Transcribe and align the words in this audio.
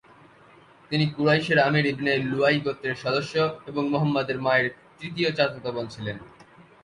তিনি 0.91 1.05
কুরাইশের 1.07 1.59
Amir 1.59 1.85
ibn 1.85 2.11
Luayy 2.29 2.57
গোত্রের 2.59 2.95
সদস্য 2.95 3.35
এবং 3.67 3.83
মুহাম্মাদের 3.89 4.37
মায়ের 4.41 4.67
তৃতীয় 4.99 5.29
চাচাতো 5.31 5.69
বোন 5.71 5.85
ছিলেন। 5.87 6.17